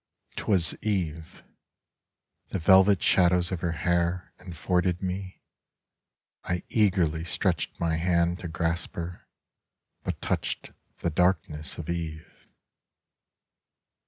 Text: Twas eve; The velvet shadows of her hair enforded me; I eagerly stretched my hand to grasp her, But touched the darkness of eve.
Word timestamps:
Twas 0.35 0.73
eve; 0.81 1.43
The 2.47 2.57
velvet 2.57 3.03
shadows 3.03 3.51
of 3.51 3.61
her 3.61 3.73
hair 3.85 4.33
enforded 4.39 5.03
me; 5.03 5.43
I 6.43 6.63
eagerly 6.69 7.23
stretched 7.23 7.79
my 7.79 7.97
hand 7.97 8.39
to 8.39 8.47
grasp 8.47 8.95
her, 8.95 9.27
But 10.01 10.19
touched 10.19 10.71
the 11.01 11.11
darkness 11.11 11.77
of 11.77 11.87
eve. 11.87 12.47